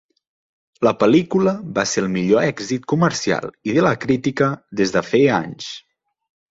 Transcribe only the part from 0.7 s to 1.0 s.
La